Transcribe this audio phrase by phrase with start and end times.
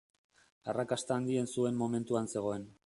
[0.73, 2.67] Arrakasta handien zuen momentuan zegoen.